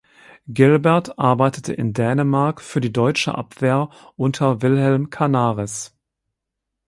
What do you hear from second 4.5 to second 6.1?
Wilhelm Canaris.